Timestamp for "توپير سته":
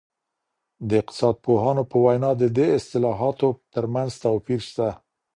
4.23-4.87